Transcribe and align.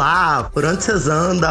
Olá, 0.00 0.48
por 0.54 0.64
onde 0.64 0.82
vocês 0.82 1.08
andam? 1.08 1.50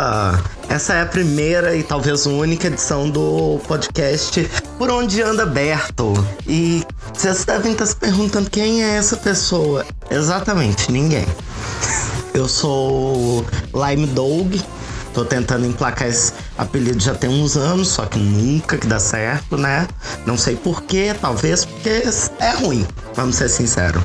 Essa 0.67 0.95
é 0.95 1.01
a 1.03 1.05
primeira 1.05 1.75
e 1.75 1.83
talvez 1.83 2.25
única 2.25 2.65
edição 2.65 3.07
do 3.07 3.61
podcast 3.67 4.49
Por 4.75 4.89
Onde 4.89 5.21
Anda 5.21 5.45
Berto. 5.45 6.13
E 6.47 6.83
vocês 7.13 7.45
devem 7.45 7.73
estar 7.73 7.85
se 7.85 7.95
perguntando 7.95 8.49
quem 8.49 8.83
é 8.83 8.95
essa 8.95 9.15
pessoa. 9.17 9.85
Exatamente, 10.09 10.91
ninguém. 10.91 11.27
Eu 12.33 12.47
sou 12.47 13.45
Lime 13.71 14.07
Dog. 14.07 14.59
Tô 15.13 15.23
tentando 15.23 15.67
emplacar 15.67 16.07
esse 16.07 16.33
apelido 16.57 16.99
já 16.99 17.13
tem 17.13 17.29
uns 17.29 17.55
anos, 17.55 17.89
só 17.89 18.07
que 18.07 18.17
nunca 18.17 18.79
que 18.79 18.87
dá 18.87 18.99
certo, 18.99 19.57
né? 19.57 19.87
Não 20.25 20.35
sei 20.35 20.55
porquê, 20.55 21.15
talvez 21.21 21.65
porque 21.65 22.01
é 22.39 22.49
ruim, 22.55 22.83
vamos 23.13 23.35
ser 23.35 23.47
sinceros. 23.47 24.01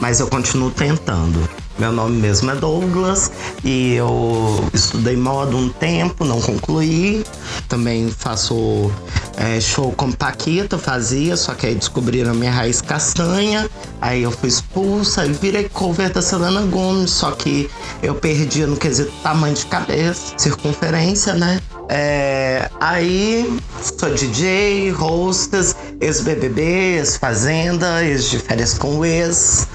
Mas 0.00 0.20
eu 0.20 0.26
continuo 0.26 0.70
tentando. 0.70 1.46
Meu 1.78 1.92
nome 1.92 2.20
mesmo 2.20 2.50
é 2.50 2.56
Douglas 2.56 3.30
e 3.62 3.94
eu 3.94 4.68
estudei 4.74 5.16
moda 5.16 5.54
um 5.54 5.68
tempo, 5.68 6.24
não 6.24 6.40
concluí. 6.40 7.24
Também 7.68 8.10
faço 8.10 8.90
é, 9.36 9.60
show 9.60 9.92
como 9.92 10.16
Paquita, 10.16 10.76
fazia, 10.76 11.36
só 11.36 11.54
que 11.54 11.66
aí 11.68 11.76
descobriram 11.76 12.32
a 12.32 12.34
minha 12.34 12.50
raiz 12.50 12.80
castanha. 12.80 13.70
Aí 14.00 14.24
eu 14.24 14.32
fui 14.32 14.48
expulsa 14.48 15.24
e 15.24 15.32
virei 15.32 15.68
cover 15.68 16.12
da 16.12 16.20
Selena 16.20 16.62
Gomes, 16.62 17.12
só 17.12 17.30
que 17.30 17.70
eu 18.02 18.16
perdi 18.16 18.66
no 18.66 18.76
quesito 18.76 19.12
tamanho 19.22 19.54
de 19.54 19.66
cabeça, 19.66 20.34
circunferência, 20.36 21.34
né? 21.34 21.60
É, 21.88 22.68
aí 22.80 23.56
sou 23.80 24.12
DJ, 24.12 24.92
hostess, 24.92 25.76
ex-BBB, 26.00 26.60
ex-fazenda, 26.96 28.04
ex 28.04 28.28
de 28.28 28.40
férias 28.40 28.76
com 28.76 29.04
ex. 29.04 29.68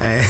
É. 0.00 0.24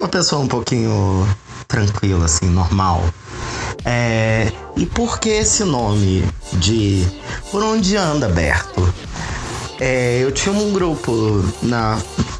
uma 0.00 0.05
pessoa 0.16 0.40
um 0.40 0.48
pouquinho 0.48 1.28
tranquila, 1.68 2.24
assim, 2.24 2.46
normal. 2.46 3.04
É, 3.84 4.50
e 4.74 4.86
por 4.86 5.20
que 5.20 5.28
esse 5.28 5.62
nome 5.62 6.24
de 6.54 7.06
Por 7.50 7.62
Onde 7.62 7.98
Anda 7.98 8.26
Berto? 8.26 8.94
É, 9.78 10.18
eu 10.22 10.32
tinha 10.32 10.54
um 10.54 10.72
grupo 10.72 11.44
na 11.62 11.98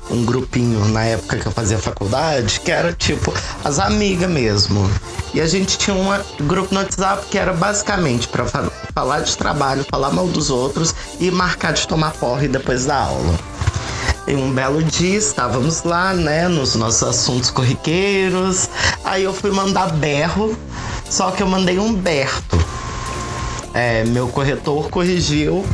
um 0.08 0.24
grupinho 0.24 0.86
na 0.86 1.04
época 1.04 1.36
que 1.36 1.46
eu 1.46 1.52
fazia 1.52 1.78
faculdade 1.78 2.60
que 2.60 2.70
era 2.70 2.94
tipo 2.94 3.34
as 3.62 3.78
amigas 3.78 4.30
mesmo. 4.30 4.90
E 5.34 5.40
a 5.40 5.46
gente 5.46 5.76
tinha 5.76 5.94
um 5.94 6.46
grupo 6.46 6.72
no 6.72 6.80
WhatsApp 6.80 7.26
que 7.26 7.36
era 7.36 7.52
basicamente 7.52 8.26
para 8.26 8.46
falar 8.94 9.20
de 9.20 9.36
trabalho, 9.36 9.84
falar 9.90 10.12
mal 10.12 10.26
dos 10.28 10.48
outros 10.48 10.94
e 11.20 11.30
marcar 11.30 11.74
de 11.74 11.86
tomar 11.86 12.12
porre 12.12 12.48
depois 12.48 12.86
da 12.86 12.96
aula. 12.96 13.55
E 14.28 14.34
um 14.34 14.52
belo 14.52 14.82
dia 14.82 15.16
estávamos 15.16 15.84
lá, 15.84 16.12
né, 16.12 16.48
nos 16.48 16.74
nossos 16.74 17.02
assuntos 17.04 17.48
corriqueiros. 17.48 18.68
Aí 19.04 19.22
eu 19.22 19.32
fui 19.32 19.52
mandar 19.52 19.92
berro, 19.92 20.56
só 21.08 21.30
que 21.30 21.42
eu 21.42 21.46
mandei 21.46 21.78
um 21.78 21.94
Berto. 21.94 22.58
É, 23.72 24.04
meu 24.04 24.26
corretor 24.26 24.88
corrigiu 24.90 25.64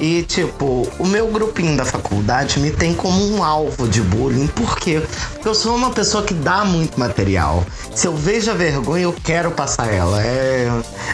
e, 0.00 0.22
tipo, 0.22 0.88
o 0.98 1.06
meu 1.06 1.28
grupinho 1.28 1.76
da 1.76 1.84
faculdade 1.84 2.58
me 2.58 2.70
tem 2.70 2.94
como 2.94 3.24
um 3.32 3.42
alvo 3.42 3.88
de 3.88 4.00
bullying. 4.00 4.46
Por 4.48 4.76
quê? 4.78 5.02
Porque 5.32 5.48
eu 5.48 5.54
sou 5.54 5.74
uma 5.74 5.90
pessoa 5.90 6.24
que 6.24 6.34
dá 6.34 6.64
muito 6.64 6.98
material. 6.98 7.64
Se 7.94 8.06
eu 8.06 8.16
vejo 8.16 8.50
a 8.50 8.54
vergonha, 8.54 9.04
eu 9.04 9.12
quero 9.12 9.50
passar 9.50 9.92
ela. 9.92 10.22
É, 10.22 10.68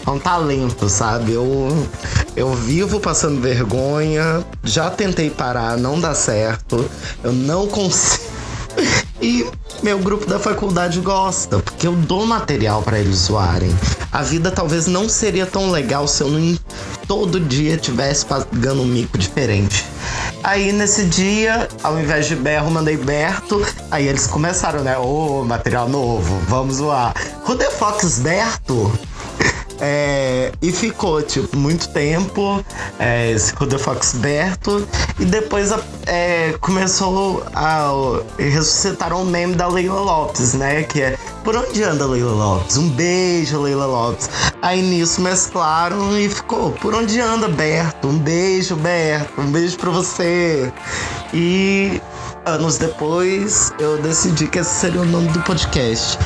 é 0.07 0.11
um 0.11 0.19
talento, 0.19 0.89
sabe? 0.89 1.33
Eu, 1.33 1.87
eu 2.35 2.55
vivo 2.55 2.99
passando 3.01 3.41
vergonha. 3.41 4.45
Já 4.65 4.91
tentei 4.91 5.31
parar, 5.31 5.77
não 5.77 6.01
dá 6.01 6.15
certo. 6.15 6.89
Eu 7.23 7.33
não 7.33 7.67
consigo. 7.67 8.30
E 9.23 9.47
meu 9.83 9.99
grupo 9.99 10.27
da 10.27 10.39
faculdade 10.39 10.99
gosta, 11.01 11.59
porque 11.59 11.87
eu 11.87 11.93
dou 11.93 12.25
material 12.27 12.83
para 12.83 12.99
eles 12.99 13.17
zoarem. 13.17 13.75
A 14.11 14.23
vida 14.23 14.51
talvez 14.51 14.87
não 14.87 15.09
seria 15.09 15.47
tão 15.47 15.71
legal 15.71 16.09
se 16.09 16.23
eu 16.23 16.31
não 16.31 16.59
todo 17.07 17.39
dia 17.39 17.77
tivesse 17.77 18.25
pagando 18.25 18.83
um 18.83 18.87
mico 18.87 19.19
diferente. 19.19 19.85
Aí 20.43 20.73
nesse 20.73 21.05
dia, 21.05 21.69
ao 21.83 22.01
invés 22.01 22.27
de 22.27 22.35
berro, 22.35 22.71
mandei 22.71 22.97
Berto. 22.97 23.63
Aí 23.91 24.09
eles 24.09 24.27
começaram, 24.27 24.83
né? 24.83 24.97
Ô, 24.97 25.41
oh, 25.41 25.45
material 25.45 25.89
novo, 25.89 26.41
vamos 26.49 26.77
zoar. 26.77 27.15
Who 27.47 27.57
the 27.57 27.71
fuck's 27.71 28.21
Berto? 28.21 28.91
É, 29.81 30.53
e 30.61 30.71
ficou, 30.71 31.23
tipo, 31.23 31.57
muito 31.57 31.89
tempo 31.89 32.63
é, 32.99 33.35
Who 33.59 33.67
the 33.67 33.79
Fox 33.79 34.15
Berto. 34.15 34.87
E 35.19 35.25
depois 35.25 35.73
é, 36.07 36.55
começou 36.61 37.45
a 37.55 37.91
ressuscitar 38.39 39.13
um 39.13 39.25
meme 39.25 39.55
da 39.55 39.69
Leila 39.69 40.01
Lopes, 40.01 40.55
né? 40.55 40.83
Que 40.83 41.03
é 41.03 41.19
Por 41.45 41.57
onde 41.57 41.83
anda 41.83 42.07
Leila 42.07 42.33
Lopes? 42.33 42.77
Um 42.77 42.89
beijo, 42.91 43.61
Leila 43.63 43.87
Lopes. 43.87 44.29
Aí 44.63 44.83
nisso 44.83 45.21
mesclaram 45.21 46.19
e 46.19 46.29
ficou 46.29 46.73
Por 46.73 46.95
onde 46.95 47.19
anda 47.21 47.49
Berto? 47.49 48.09
Um 48.09 48.19
beijo, 48.19 48.77
Berto. 48.77 49.41
Um 49.41 49.51
beijo 49.51 49.79
pra 49.79 49.91
você. 49.91 50.73
E 51.33 52.01
anos 52.45 52.79
depois 52.79 53.73
eu 53.79 53.99
decidi 53.99 54.47
que 54.47 54.59
esse 54.59 54.81
seria 54.81 55.01
o 55.01 55.05
nome 55.05 55.29
do 55.29 55.41
podcast. 55.41 56.19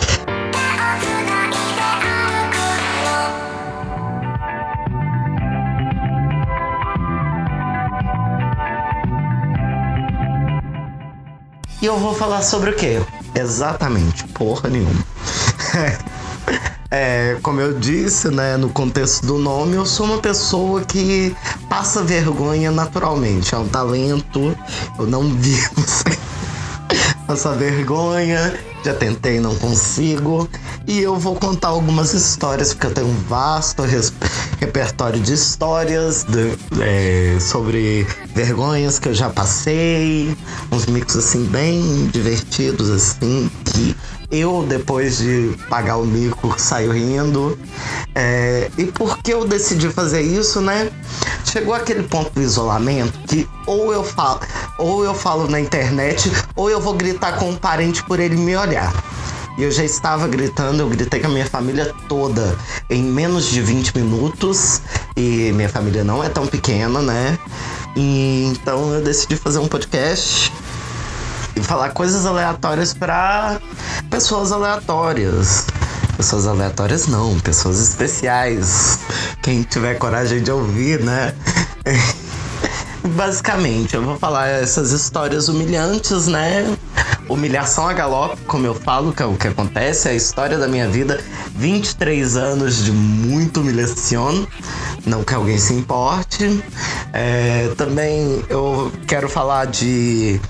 E 11.84 11.86
eu 11.86 11.98
vou 11.98 12.14
falar 12.14 12.40
sobre 12.40 12.70
o 12.70 12.74
quê? 12.74 12.98
Exatamente, 13.34 14.24
porra 14.28 14.70
nenhuma. 14.70 15.04
É, 16.90 17.36
como 17.42 17.60
eu 17.60 17.76
disse, 17.76 18.28
né, 18.28 18.56
no 18.56 18.68
contexto 18.68 19.26
do 19.26 19.36
nome, 19.36 19.74
eu 19.74 19.84
sou 19.84 20.06
uma 20.06 20.18
pessoa 20.18 20.80
que 20.82 21.34
passa 21.68 22.04
vergonha 22.04 22.70
naturalmente. 22.70 23.52
É 23.52 23.58
um 23.58 23.66
talento, 23.66 24.56
eu 24.96 25.04
não 25.04 25.24
vivo 25.34 25.74
sem 25.84 26.16
passar 27.26 27.56
vergonha. 27.56 28.56
Já 28.84 28.94
tentei, 28.94 29.40
não 29.40 29.56
consigo. 29.56 30.48
E 30.86 31.00
eu 31.00 31.18
vou 31.18 31.34
contar 31.34 31.68
algumas 31.68 32.14
histórias, 32.14 32.72
porque 32.72 32.86
eu 32.86 32.94
tenho 32.94 33.08
um 33.08 33.22
vasto 33.28 33.82
repertório 34.60 35.20
de 35.20 35.32
histórias 35.32 36.24
de, 36.24 36.52
é, 36.80 37.38
sobre 37.40 38.06
vergonhas 38.34 38.98
que 38.98 39.08
eu 39.08 39.14
já 39.14 39.30
passei, 39.30 40.36
uns 40.70 40.86
micos 40.86 41.16
assim 41.16 41.44
bem 41.44 42.06
divertidos, 42.08 42.90
assim, 42.90 43.50
que 43.64 43.96
eu, 44.30 44.64
depois 44.68 45.18
de 45.18 45.54
pagar 45.68 45.96
o 45.96 46.04
mico, 46.04 46.54
saio 46.58 46.92
rindo. 46.92 47.58
É, 48.14 48.70
e 48.76 48.84
por 48.86 49.18
que 49.18 49.32
eu 49.32 49.46
decidi 49.46 49.88
fazer 49.90 50.22
isso, 50.22 50.60
né? 50.60 50.90
Chegou 51.44 51.74
aquele 51.74 52.02
ponto 52.02 52.32
do 52.32 52.42
isolamento 52.42 53.18
que 53.28 53.48
ou 53.66 53.92
eu 53.92 54.02
falo, 54.02 54.40
ou 54.78 55.04
eu 55.04 55.14
falo 55.14 55.48
na 55.48 55.60
internet, 55.60 56.30
ou 56.56 56.68
eu 56.68 56.80
vou 56.80 56.94
gritar 56.94 57.38
com 57.38 57.50
um 57.50 57.56
parente 57.56 58.02
por 58.04 58.18
ele 58.18 58.36
me 58.36 58.56
olhar. 58.56 58.92
E 59.56 59.62
eu 59.62 59.70
já 59.70 59.84
estava 59.84 60.26
gritando, 60.26 60.80
eu 60.80 60.88
gritei 60.88 61.20
com 61.20 61.28
a 61.28 61.30
minha 61.30 61.46
família 61.46 61.94
toda 62.08 62.56
em 62.90 63.02
menos 63.02 63.46
de 63.46 63.60
20 63.60 63.96
minutos. 63.96 64.80
E 65.16 65.52
minha 65.52 65.68
família 65.68 66.02
não 66.02 66.22
é 66.24 66.28
tão 66.28 66.46
pequena, 66.46 67.00
né? 67.00 67.38
E 67.96 68.44
então 68.46 68.92
eu 68.92 69.02
decidi 69.02 69.36
fazer 69.36 69.60
um 69.60 69.68
podcast 69.68 70.52
e 71.54 71.60
falar 71.62 71.90
coisas 71.90 72.26
aleatórias 72.26 72.92
para 72.92 73.60
pessoas 74.10 74.50
aleatórias. 74.50 75.66
Pessoas 76.16 76.46
aleatórias 76.46 77.06
não, 77.06 77.38
pessoas 77.40 77.80
especiais. 77.80 78.98
Quem 79.42 79.62
tiver 79.62 79.94
coragem 79.94 80.42
de 80.42 80.50
ouvir, 80.50 81.00
né? 81.00 81.34
Basicamente, 83.04 83.94
eu 83.94 84.02
vou 84.02 84.18
falar 84.18 84.48
essas 84.48 84.90
histórias 84.92 85.48
humilhantes, 85.48 86.26
né? 86.26 86.76
Humilhação 87.34 87.88
a 87.88 87.92
galope, 87.92 88.40
como 88.42 88.64
eu 88.64 88.76
falo, 88.76 89.12
que 89.12 89.20
é 89.20 89.26
o 89.26 89.34
que 89.34 89.48
acontece, 89.48 90.06
é 90.06 90.12
a 90.12 90.14
história 90.14 90.56
da 90.56 90.68
minha 90.68 90.88
vida. 90.88 91.18
23 91.56 92.36
anos 92.36 92.84
de 92.84 92.92
muito 92.92 93.60
humilhação, 93.60 94.46
não 95.04 95.24
que 95.24 95.34
alguém 95.34 95.58
se 95.58 95.74
importe. 95.74 96.62
É, 97.12 97.72
também 97.76 98.40
eu 98.48 98.92
quero 99.08 99.28
falar 99.28 99.66
de 99.66 100.40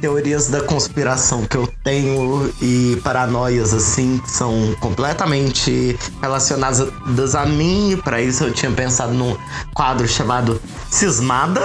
teorias 0.00 0.46
da 0.46 0.60
conspiração 0.60 1.44
que 1.44 1.56
eu 1.56 1.66
tenho 1.82 2.48
e 2.62 3.00
paranoias 3.02 3.74
assim 3.74 4.18
que 4.18 4.30
são 4.30 4.72
completamente 4.78 5.98
relacionadas 6.22 7.34
a 7.34 7.44
mim. 7.44 8.00
Para 8.04 8.22
isso 8.22 8.44
eu 8.44 8.52
tinha 8.52 8.70
pensado 8.70 9.12
num 9.12 9.36
quadro 9.74 10.06
chamado 10.06 10.62
Cismada 10.88 11.60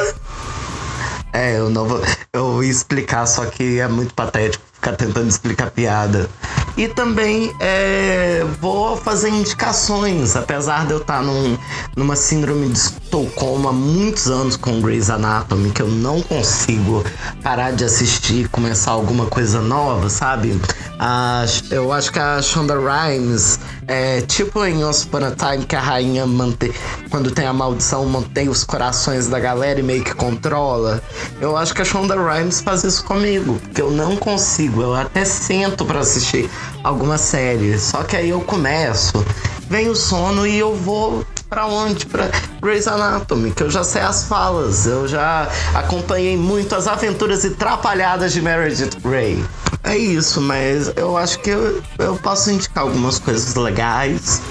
é, 1.35 1.57
eu 1.57 1.69
não 1.69 1.85
vou. 1.85 2.01
Eu 2.31 2.63
ia 2.63 2.71
explicar, 2.71 3.25
só 3.25 3.45
que 3.45 3.79
é 3.79 3.87
muito 3.87 4.13
patético 4.13 4.63
ficar 4.73 4.95
tentando 4.95 5.27
explicar 5.27 5.71
piada. 5.71 6.29
E 6.77 6.87
também 6.87 7.53
é, 7.59 8.45
vou 8.59 8.95
fazer 8.97 9.29
indicações, 9.29 10.35
apesar 10.35 10.85
de 10.85 10.91
eu 10.91 10.97
estar 10.99 11.23
num, 11.23 11.57
numa 11.95 12.15
síndrome 12.15 12.67
de 12.67 12.77
Estocolmo 12.77 13.69
há 13.69 13.73
muitos 13.73 14.27
anos 14.27 14.55
com 14.57 14.81
Grey's 14.81 15.09
Anatomy, 15.09 15.71
que 15.71 15.81
eu 15.81 15.87
não 15.87 16.21
consigo 16.21 17.03
parar 17.41 17.71
de 17.71 17.85
assistir, 17.85 18.49
começar 18.49 18.91
alguma 18.91 19.25
coisa 19.25 19.61
nova, 19.61 20.09
sabe? 20.09 20.59
A, 20.99 21.45
eu 21.71 21.91
acho 21.91 22.11
que 22.11 22.19
a 22.19 22.41
Shonda 22.41 22.75
Rhimes, 22.75 23.59
é, 23.87 24.21
tipo 24.21 24.63
em 24.65 24.83
Once 24.83 25.05
Upon 25.05 25.25
a 25.25 25.31
Time, 25.31 25.65
que 25.65 25.75
a 25.75 25.79
rainha 25.79 26.25
mantém, 26.25 26.71
quando 27.09 27.31
tem 27.31 27.45
a 27.45 27.53
maldição, 27.53 28.05
mantém 28.05 28.49
os 28.49 28.63
corações 28.63 29.27
da 29.27 29.39
galera 29.39 29.79
e 29.79 29.83
meio 29.83 30.03
que 30.03 30.13
controla. 30.13 31.01
Eu 31.39 31.55
acho 31.55 31.73
que 31.73 31.81
a 31.81 31.85
Shonda 31.85 32.15
Rhimes 32.15 32.61
faz 32.61 32.83
isso 32.83 33.03
comigo, 33.03 33.59
porque 33.63 33.81
eu 33.81 33.91
não 33.91 34.15
consigo. 34.15 34.81
Eu 34.81 34.95
até 34.95 35.23
sento 35.25 35.85
para 35.85 35.99
assistir 35.99 36.49
alguma 36.83 37.17
série, 37.17 37.77
só 37.77 38.03
que 38.03 38.15
aí 38.15 38.29
eu 38.29 38.41
começo, 38.41 39.25
vem 39.69 39.89
o 39.89 39.95
sono 39.95 40.47
e 40.47 40.57
eu 40.57 40.75
vou 40.75 41.25
para 41.49 41.67
onde? 41.67 42.05
Para 42.07 42.29
Grey's 42.61 42.87
Anatomy, 42.87 43.51
que 43.51 43.63
eu 43.63 43.69
já 43.69 43.83
sei 43.83 44.01
as 44.01 44.23
falas, 44.25 44.87
eu 44.87 45.07
já 45.07 45.47
acompanhei 45.73 46.35
muito 46.35 46.75
as 46.75 46.87
aventuras 46.87 47.43
e 47.43 47.51
trapalhadas 47.51 48.33
de 48.33 48.41
Meredith 48.41 48.99
Grey. 49.01 49.43
É 49.85 49.95
isso, 49.95 50.41
mas 50.41 50.91
eu 50.95 51.15
acho 51.15 51.39
que 51.39 51.51
eu, 51.51 51.81
eu 51.99 52.15
posso 52.17 52.49
indicar 52.49 52.83
algumas 52.83 53.19
coisas 53.19 53.53
legais. 53.53 54.41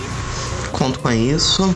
Conto 0.72 1.00
com 1.00 1.10
isso. 1.10 1.74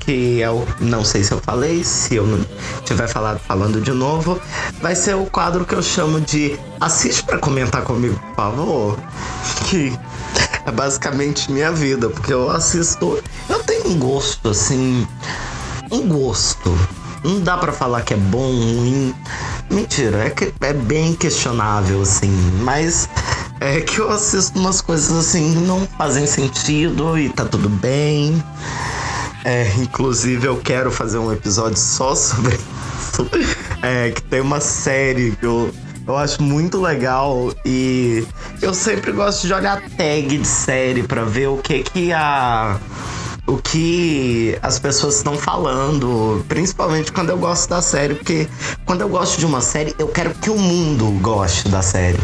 Que 0.00 0.40
eu 0.40 0.66
não 0.80 1.04
sei 1.04 1.22
se 1.24 1.32
eu 1.32 1.40
falei, 1.40 1.82
se 1.82 2.16
eu 2.16 2.26
não 2.26 2.44
tiver 2.84 3.06
falado 3.08 3.38
falando 3.38 3.80
de 3.80 3.90
novo, 3.90 4.38
vai 4.82 4.94
ser 4.94 5.14
o 5.14 5.24
quadro 5.24 5.64
que 5.64 5.74
eu 5.74 5.82
chamo 5.82 6.20
de 6.20 6.58
Assiste 6.78 7.22
para 7.22 7.38
comentar 7.38 7.82
comigo, 7.82 8.18
por 8.28 8.36
favor. 8.36 8.98
Que 9.68 9.98
é 10.66 10.70
basicamente 10.70 11.50
minha 11.50 11.72
vida, 11.72 12.08
porque 12.08 12.32
eu 12.32 12.50
assisto. 12.50 13.22
Eu 13.48 13.62
tenho 13.64 13.88
um 13.88 13.98
gosto, 13.98 14.48
assim. 14.48 15.06
Um 15.90 16.08
gosto. 16.08 16.76
Não 17.22 17.40
dá 17.40 17.56
para 17.56 17.72
falar 17.72 18.02
que 18.02 18.12
é 18.12 18.16
bom, 18.18 18.50
ruim. 18.50 19.14
Mentira, 19.70 20.24
é, 20.26 20.30
que, 20.30 20.52
é 20.60 20.72
bem 20.72 21.14
questionável, 21.14 22.02
assim. 22.02 22.30
Mas 22.62 23.08
é 23.60 23.80
que 23.80 23.98
eu 23.98 24.10
assisto 24.10 24.58
umas 24.58 24.80
coisas 24.80 25.10
assim 25.12 25.54
que 25.54 25.60
não 25.60 25.86
fazem 25.98 26.26
sentido 26.26 27.18
e 27.18 27.28
tá 27.28 27.44
tudo 27.44 27.68
bem. 27.68 28.42
É, 29.44 29.70
inclusive 29.78 30.46
eu 30.46 30.56
quero 30.56 30.90
fazer 30.90 31.18
um 31.18 31.32
episódio 31.32 31.78
só 31.78 32.14
sobre 32.14 32.54
isso. 32.56 33.28
É, 33.82 34.10
que 34.10 34.22
tem 34.22 34.40
uma 34.40 34.60
série 34.60 35.32
que 35.32 35.44
eu 35.44 35.72
eu 36.06 36.16
acho 36.16 36.42
muito 36.42 36.80
legal 36.80 37.50
e 37.64 38.26
eu 38.60 38.74
sempre 38.74 39.10
gosto 39.12 39.46
de 39.46 39.54
olhar 39.54 39.80
tag 39.96 40.36
de 40.36 40.46
série 40.46 41.02
para 41.02 41.24
ver 41.24 41.46
o 41.46 41.56
que 41.56 41.82
que 41.82 42.12
a 42.12 42.78
o 43.46 43.58
que 43.58 44.58
as 44.62 44.78
pessoas 44.78 45.16
estão 45.16 45.36
falando, 45.36 46.44
principalmente 46.48 47.12
quando 47.12 47.30
eu 47.30 47.38
gosto 47.38 47.68
da 47.68 47.82
série, 47.82 48.14
porque 48.14 48.48
quando 48.86 49.02
eu 49.02 49.08
gosto 49.08 49.38
de 49.38 49.46
uma 49.46 49.60
série, 49.60 49.94
eu 49.98 50.08
quero 50.08 50.34
que 50.34 50.50
o 50.50 50.58
mundo 50.58 51.10
goste 51.20 51.68
da 51.68 51.82
série. 51.82 52.18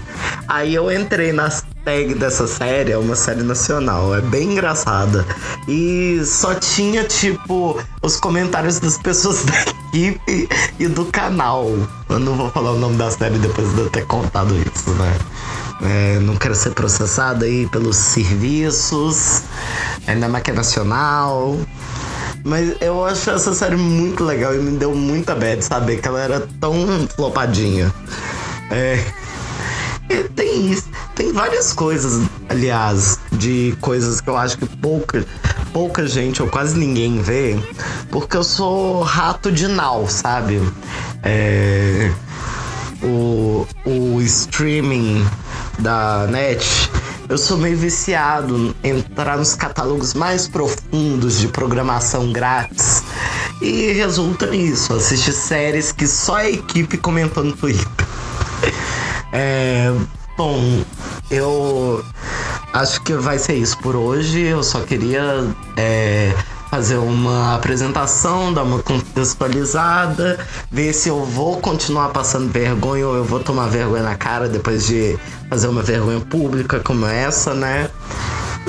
Aí 0.49 0.75
eu 0.75 0.91
entrei 0.91 1.33
nas 1.33 1.65
tag 1.85 2.15
dessa 2.15 2.47
série, 2.47 2.93
é 2.93 2.99
uma 2.99 3.17
série 3.17 3.43
nacional, 3.43 4.15
é 4.15 4.21
bem 4.21 4.53
engraçada. 4.53 5.27
E 5.69 6.23
só 6.25 6.55
tinha, 6.55 7.05
tipo, 7.05 7.81
os 8.03 8.19
comentários 8.19 8.79
das 8.79 8.99
pessoas 8.99 9.45
da 9.45 9.61
equipe 9.89 10.49
e 10.79 10.89
do 10.89 11.05
canal. 11.07 11.67
Eu 12.09 12.19
não 12.19 12.37
vou 12.37 12.51
falar 12.51 12.73
o 12.73 12.79
nome 12.79 12.97
da 12.97 13.11
série 13.11 13.39
depois 13.39 13.73
de 13.75 13.81
eu 13.81 13.91
ter 13.91 14.07
contado 14.07 14.55
isso, 14.55 14.91
né? 14.91 15.19
É, 15.83 16.19
não 16.21 16.37
quero 16.37 16.55
ser 16.55 16.71
processado 16.71 17.45
aí 17.45 17.67
pelos 17.69 17.97
serviços, 17.97 19.43
ainda 20.07 20.29
mais 20.29 20.43
que 20.43 20.51
é 20.51 20.55
nacional. 20.55 21.59
Mas 22.45 22.75
eu 22.81 23.05
acho 23.05 23.31
essa 23.31 23.55
série 23.55 23.77
muito 23.77 24.25
legal 24.25 24.55
e 24.55 24.59
me 24.59 24.79
deu 24.79 24.95
muita 24.95 25.35
bad 25.35 25.63
saber 25.65 26.01
que 26.01 26.09
ela 26.09 26.21
era 26.21 26.49
tão 26.61 26.75
flopadinha. 27.15 27.93
É. 28.71 29.05
Tem 30.35 30.73
isso. 30.73 30.89
Tem 31.15 31.33
várias 31.33 31.73
coisas, 31.73 32.27
aliás, 32.49 33.19
de 33.31 33.77
coisas 33.81 34.21
que 34.21 34.29
eu 34.29 34.37
acho 34.37 34.59
que 34.59 34.67
pouca, 34.67 35.25
pouca 35.73 36.07
gente 36.07 36.43
ou 36.43 36.49
quase 36.49 36.77
ninguém 36.77 37.21
vê, 37.21 37.57
porque 38.11 38.37
eu 38.37 38.43
sou 38.43 39.03
rato 39.03 39.53
de 39.53 39.69
nau, 39.69 40.09
sabe? 40.09 40.61
É, 41.23 42.11
o, 43.03 43.67
o 43.85 44.21
streaming 44.23 45.25
da 45.79 46.27
net, 46.27 46.91
eu 47.31 47.39
sou 47.39 47.57
meio 47.57 47.77
viciado 47.77 48.75
em 48.83 48.99
entrar 48.99 49.39
nos 49.39 49.55
catálogos 49.55 50.15
mais 50.15 50.49
profundos 50.49 51.39
de 51.39 51.47
programação 51.47 52.33
grátis. 52.33 53.05
E 53.63 53.93
resulta 53.93 54.47
nisso, 54.47 54.93
assistir 54.93 55.33
séries 55.33 55.93
que 55.93 56.09
só 56.09 56.37
a 56.39 56.51
equipe 56.51 56.97
comentou 56.99 57.45
no 57.45 57.53
Twitter. 57.53 57.87
É, 59.33 59.95
bom, 60.37 60.83
eu 61.31 62.05
acho 62.73 63.01
que 63.03 63.13
vai 63.15 63.39
ser 63.39 63.55
isso 63.55 63.79
por 63.79 63.95
hoje. 63.95 64.41
Eu 64.41 64.61
só 64.61 64.81
queria 64.81 65.47
é, 65.77 66.35
fazer 66.71 66.99
uma 66.99 67.57
apresentação, 67.57 68.55
dar 68.55 68.63
uma 68.63 68.81
contextualizada, 68.81 70.39
ver 70.71 70.93
se 70.93 71.09
eu 71.09 71.25
vou 71.25 71.57
continuar 71.57 72.11
passando 72.11 72.51
vergonha 72.51 73.09
ou 73.09 73.17
eu 73.17 73.25
vou 73.25 73.41
tomar 73.41 73.67
vergonha 73.67 74.05
na 74.05 74.15
cara 74.15 74.49
depois 74.49 74.87
de 74.87 75.19
fazer 75.49 75.67
uma 75.67 75.83
vergonha 75.83 76.21
pública 76.21 76.79
como 76.79 77.07
essa, 77.07 77.55
né? 77.55 77.91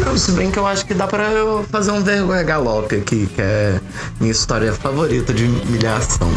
Não, 0.04 0.18
se 0.18 0.32
bem 0.32 0.50
que 0.50 0.58
eu 0.58 0.66
acho 0.66 0.84
que 0.84 0.96
dá 0.96 1.06
pra 1.06 1.30
eu 1.30 1.64
fazer 1.70 1.92
um 1.92 2.02
vergonha 2.02 2.42
galope 2.42 2.96
aqui, 2.96 3.28
que 3.28 3.42
é 3.42 3.80
minha 4.20 4.32
história 4.32 4.74
favorita 4.74 5.32
de 5.32 5.46
humilhação. 5.46 6.32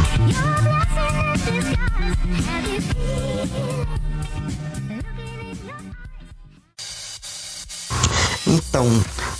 Então, 8.46 8.86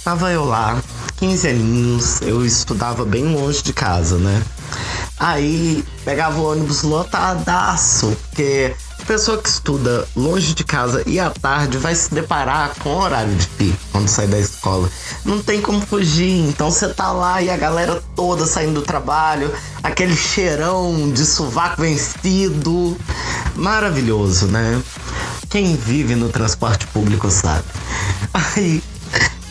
tava 0.03 0.33
eu 0.33 0.45
lá 0.47 0.81
15 1.25 1.49
aninhos, 1.49 2.21
eu 2.21 2.45
estudava 2.45 3.03
bem 3.03 3.25
longe 3.35 3.63
de 3.63 3.73
casa, 3.73 4.19
né? 4.19 4.43
Aí 5.19 5.83
pegava 6.05 6.39
o 6.39 6.53
ônibus 6.53 6.83
lotadaço, 6.83 8.15
porque 8.29 8.77
a 9.01 9.05
pessoa 9.07 9.39
que 9.39 9.49
estuda 9.49 10.07
longe 10.15 10.53
de 10.53 10.63
casa 10.63 11.03
e 11.07 11.19
à 11.19 11.31
tarde 11.31 11.79
vai 11.79 11.95
se 11.95 12.13
deparar 12.13 12.75
com 12.79 12.91
o 12.91 13.01
horário 13.01 13.35
de 13.37 13.47
pico 13.47 13.79
quando 13.91 14.07
sai 14.07 14.27
da 14.27 14.39
escola. 14.39 14.91
Não 15.25 15.43
tem 15.43 15.63
como 15.63 15.81
fugir, 15.81 16.47
então 16.47 16.71
você 16.71 16.89
tá 16.89 17.11
lá 17.11 17.41
e 17.41 17.49
a 17.49 17.57
galera 17.57 18.03
toda 18.15 18.45
saindo 18.45 18.75
do 18.75 18.83
trabalho, 18.83 19.51
aquele 19.83 20.15
cheirão 20.15 21.11
de 21.11 21.25
sovaco 21.25 21.81
vencido. 21.81 22.99
Maravilhoso, 23.57 24.47
né? 24.49 24.83
Quem 25.49 25.75
vive 25.75 26.17
no 26.17 26.29
transporte 26.29 26.87
público 26.89 27.31
sabe. 27.31 27.65
Aí 28.35 28.83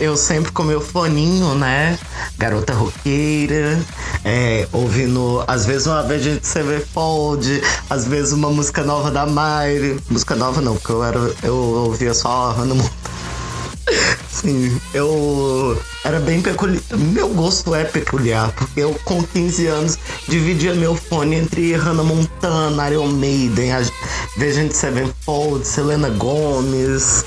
eu 0.03 0.17
sempre 0.17 0.51
com 0.51 0.63
meu 0.63 0.81
foninho, 0.81 1.55
né? 1.55 1.97
Garota 2.37 2.73
roqueira, 2.73 3.81
é, 4.25 4.67
ouvindo, 4.73 5.43
às 5.47 5.65
vezes 5.65 5.87
uma 5.87 6.03
vez 6.03 6.21
a 6.21 6.29
gente 6.29 6.45
CV 6.45 6.81
Fold, 6.93 7.61
às 7.89 8.05
vezes 8.05 8.33
uma 8.33 8.49
música 8.49 8.83
nova 8.83 9.09
da 9.09 9.25
Mayre. 9.25 9.97
Música 10.09 10.35
nova 10.35 10.59
não, 10.59 10.75
porque 10.75 10.91
eu, 10.91 11.03
era, 11.03 11.19
eu 11.41 11.55
ouvia 11.55 12.13
só 12.13 12.51
Hannah 12.51 12.75
Montana. 12.75 13.03
Sim, 14.29 14.77
eu 14.93 15.81
era 16.03 16.19
bem 16.19 16.41
peculiar. 16.41 16.81
Meu 16.97 17.29
gosto 17.29 17.73
é 17.73 17.85
peculiar, 17.85 18.51
porque 18.51 18.81
eu 18.81 18.93
com 19.05 19.23
15 19.23 19.67
anos 19.67 19.99
dividia 20.27 20.73
meu 20.75 20.95
fone 20.95 21.37
entre 21.37 21.73
Hannah 21.75 22.03
Montana, 22.03 22.89
Iron 22.91 23.07
Maiden, 23.07 23.71
a 23.71 23.81
Vegente 24.37 24.75
Sevenfold, 24.75 25.65
Selena 25.65 26.09
Gomes, 26.09 27.23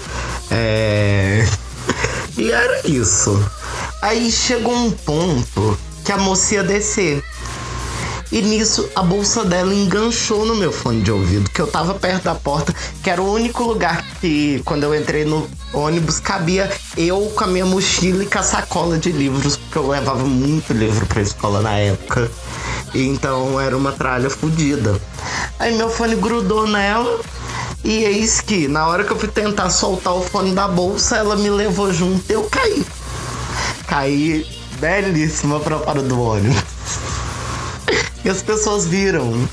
é. 0.50 1.47
E 2.37 2.50
era 2.50 2.87
isso. 2.87 3.43
Aí 4.02 4.31
chegou 4.31 4.75
um 4.75 4.90
ponto 4.90 5.78
que 6.05 6.12
a 6.12 6.19
moça 6.19 6.55
ia 6.55 6.62
descer. 6.62 7.23
E 8.31 8.43
nisso 8.43 8.88
a 8.95 9.02
bolsa 9.02 9.45
dela 9.45 9.73
enganchou 9.73 10.45
no 10.45 10.57
meu 10.57 10.73
fone 10.73 11.00
de 11.00 11.12
ouvido, 11.12 11.49
que 11.49 11.61
eu 11.61 11.66
tava 11.66 11.95
perto 11.95 12.25
da 12.25 12.35
porta, 12.35 12.75
que 13.02 13.09
era 13.09 13.23
o 13.23 13.33
único 13.33 13.62
lugar 13.62 14.05
que, 14.21 14.61
quando 14.64 14.83
eu 14.83 14.95
entrei 14.95 15.25
no 15.25 15.49
ônibus, 15.73 16.19
cabia 16.19 16.71
eu 16.97 17.33
com 17.37 17.45
a 17.45 17.47
minha 17.47 17.64
mochila 17.64 18.25
e 18.25 18.26
com 18.26 18.38
a 18.38 18.43
sacola 18.43 18.99
de 18.99 19.12
livros, 19.12 19.57
porque 19.57 19.78
eu 19.78 19.88
levava 19.88 20.25
muito 20.25 20.73
livro 20.73 21.07
pra 21.07 21.23
escola 21.23 21.62
na 21.62 21.78
época. 21.78 22.31
Então 22.95 23.61
era 23.61 23.76
uma 23.76 23.93
tralha 23.93 24.28
fodida. 24.28 25.00
Aí 25.59 25.76
meu 25.76 25.88
fone 25.88 26.16
grudou 26.16 26.66
nela, 26.66 27.21
e 27.87 28.02
eis 28.02 28.40
que, 28.40 28.66
na 28.66 28.88
hora 28.88 29.05
que 29.05 29.12
eu 29.12 29.16
fui 29.16 29.28
tentar 29.28 29.71
soltar 29.71 30.12
o 30.12 30.21
fone 30.21 30.52
da 30.52 30.66
bolsa, 30.66 31.19
ela 31.19 31.37
me 31.37 31.49
levou 31.49 31.93
junto 31.93 32.21
e 32.28 32.33
eu 32.33 32.43
caí. 32.43 32.85
Caí 33.87 34.45
belíssima 34.81 35.61
pra 35.61 35.78
fora 35.78 36.02
do 36.02 36.21
ônibus. 36.21 36.57
E 38.25 38.28
as 38.28 38.43
pessoas 38.43 38.87
viram. 38.87 39.49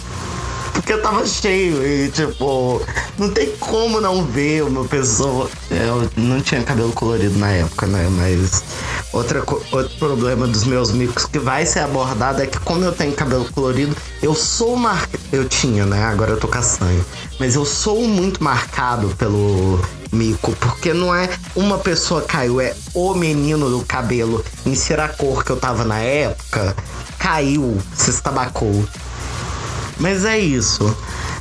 Porque 0.73 0.97
tava 0.97 1.27
cheio 1.27 1.85
e, 1.85 2.09
tipo, 2.09 2.81
não 3.19 3.29
tem 3.29 3.51
como 3.57 4.01
não 4.01 4.25
ver 4.25 4.63
uma 4.63 4.83
pessoa. 4.83 5.47
Eu 5.69 6.09
não 6.17 6.41
tinha 6.41 6.63
cabelo 6.63 6.91
colorido 6.91 7.37
na 7.37 7.51
época, 7.51 7.85
né? 7.85 8.09
Mas 8.09 8.63
outra, 9.13 9.43
outro 9.71 9.97
problema 9.97 10.47
dos 10.47 10.65
meus 10.65 10.91
micos 10.91 11.25
que 11.25 11.39
vai 11.39 11.65
ser 11.65 11.79
abordado 11.79 12.41
é 12.41 12.47
que, 12.47 12.59
como 12.59 12.83
eu 12.83 12.91
tenho 12.91 13.13
cabelo 13.13 13.45
colorido, 13.53 13.95
eu 14.21 14.33
sou 14.33 14.75
marcado. 14.75 15.23
Eu 15.31 15.47
tinha, 15.47 15.85
né? 15.85 16.03
Agora 16.03 16.31
eu 16.31 16.39
tô 16.39 16.47
castanho. 16.47 17.05
Mas 17.39 17.55
eu 17.55 17.63
sou 17.63 18.01
muito 18.01 18.43
marcado 18.43 19.09
pelo 19.15 19.79
mico, 20.11 20.51
porque 20.59 20.93
não 20.93 21.13
é 21.13 21.29
uma 21.55 21.77
pessoa 21.77 22.21
caiu, 22.21 22.61
é 22.61 22.75
o 22.93 23.13
menino 23.13 23.69
do 23.69 23.83
cabelo 23.83 24.43
em 24.65 24.75
ser 24.75 24.99
a 24.99 25.07
cor 25.07 25.43
que 25.43 25.51
eu 25.51 25.57
tava 25.57 25.83
na 25.83 25.99
época, 25.99 26.75
caiu, 27.17 27.77
se 27.95 28.09
estabacou. 28.09 28.85
Mas 29.99 30.25
é 30.25 30.37
isso. 30.37 30.95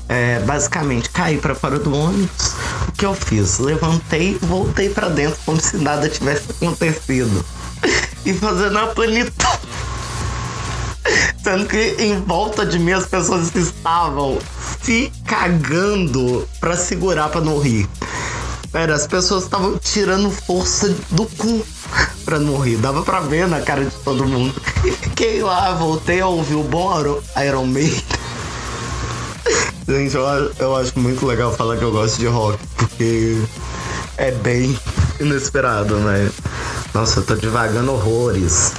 É, 0.09 0.41
basicamente, 0.41 1.09
caí 1.11 1.39
para 1.39 1.55
fora 1.55 1.79
do 1.79 1.95
ônibus. 1.95 2.55
O 2.89 2.93
que 2.93 3.07
eu 3.07 3.15
fiz? 3.15 3.59
Levantei 3.59 4.37
voltei 4.43 4.91
para 4.91 5.09
dentro 5.09 5.39
como 5.47 5.61
se 5.61 5.79
nada 5.79 6.09
tivesse 6.09 6.51
acontecido. 6.51 7.45
E 8.25 8.33
fazendo 8.35 8.79
a 8.79 8.87
plenitude. 8.89 9.33
Sendo 11.43 11.67
que 11.67 11.97
em 11.99 12.21
volta 12.21 12.65
de 12.65 12.79
mim 12.79 12.93
as 12.93 13.07
pessoas 13.07 13.55
estavam 13.55 14.39
se 14.83 15.13
cagando 15.27 16.49
para 16.61 16.77
segurar 16.77 17.29
para 17.29 17.41
não 17.41 17.59
rir. 17.59 17.89
Pera, 18.71 18.95
as 18.95 19.07
pessoas 19.07 19.45
estavam 19.45 19.77
tirando 19.79 20.31
força 20.31 20.95
do 21.11 21.27
cu 21.27 21.67
pra 22.25 22.39
não 22.39 22.59
rir. 22.59 22.77
Dava 22.77 23.03
pra 23.03 23.21
ver 23.21 23.47
na 23.47 23.61
cara 23.61 23.85
de 23.85 23.95
todo 23.97 24.27
mundo. 24.27 24.55
E 24.85 24.91
fiquei 24.93 25.43
lá, 25.43 25.75
voltei 25.75 26.21
a 26.21 26.27
ouvir 26.27 26.55
o 26.55 26.63
bom 26.63 26.91
Iron 27.45 27.67
Maiden. 27.67 28.03
Gente, 29.87 30.15
eu, 30.15 30.23
eu 30.59 30.77
acho 30.77 30.99
muito 30.99 31.27
legal 31.27 31.53
falar 31.53 31.77
que 31.77 31.83
eu 31.83 31.91
gosto 31.91 32.19
de 32.19 32.27
rock, 32.27 32.59
porque 32.77 33.43
é 34.17 34.31
bem 34.31 34.79
inesperado, 35.21 35.97
né? 35.99 36.31
Nossa, 36.95 37.21
eu 37.21 37.25
tô 37.25 37.35
devagando 37.35 37.93
horrores. 37.93 38.73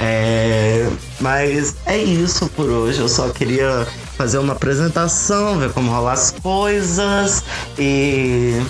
É, 0.00 0.88
mas 1.20 1.76
é 1.86 1.96
isso 1.96 2.48
por 2.48 2.68
hoje. 2.68 3.00
Eu 3.00 3.08
só 3.08 3.28
queria 3.28 3.86
fazer 4.16 4.38
uma 4.38 4.52
apresentação, 4.52 5.58
ver 5.58 5.72
como 5.72 5.90
rolar 5.90 6.12
as 6.12 6.30
coisas 6.30 7.44
e 7.78 8.60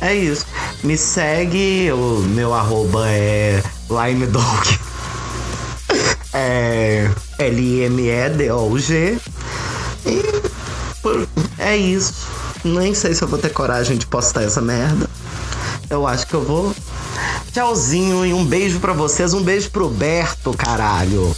é, 0.00 0.08
é 0.08 0.14
isso. 0.14 0.46
Me 0.84 0.96
segue, 0.96 1.90
o 1.92 2.20
meu 2.28 2.54
arroba 2.54 3.08
é 3.08 3.62
limedog. 3.88 4.78
é 6.32 7.10
L-I-M-E-D-O-G. 7.38 9.18
E 10.06 10.22
é 11.58 11.76
isso. 11.76 12.14
Nem 12.64 12.94
sei 12.94 13.14
se 13.14 13.22
eu 13.22 13.28
vou 13.28 13.38
ter 13.38 13.50
coragem 13.50 13.96
de 13.96 14.06
postar 14.06 14.42
essa 14.42 14.60
merda. 14.60 15.08
Eu 15.90 16.06
acho 16.06 16.26
que 16.26 16.34
eu 16.34 16.42
vou. 16.42 16.74
Tchauzinho 17.52 18.24
e 18.24 18.32
um 18.32 18.44
beijo 18.44 18.80
para 18.80 18.94
vocês. 18.94 19.34
Um 19.34 19.42
beijo 19.42 19.70
pro 19.70 19.88
Berto, 19.88 20.56
caralho. 20.56 21.36